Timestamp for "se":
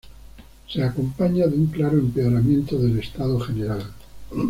0.67-0.81